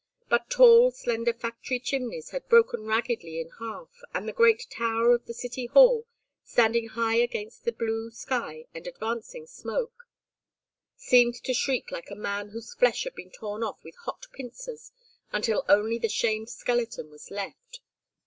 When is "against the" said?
7.17-7.71